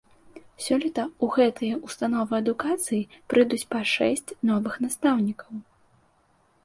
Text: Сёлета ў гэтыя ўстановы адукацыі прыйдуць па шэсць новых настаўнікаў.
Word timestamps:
Сёлета 0.67 1.03
ў 1.07 1.25
гэтыя 1.35 1.75
ўстановы 1.87 2.33
адукацыі 2.43 3.07
прыйдуць 3.33 3.63
па 3.75 3.79
шэсць 3.93 4.27
новых 4.53 4.73
настаўнікаў. 4.89 5.53